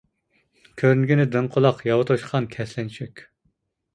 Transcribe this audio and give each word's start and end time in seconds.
كۆرۈنگىنى 0.81 1.25
دىڭ 1.35 1.49
قۇلاق، 1.57 1.85
ياۋا 1.89 2.07
توشقان، 2.11 2.47
كەسلەنچۈك. 2.55 3.23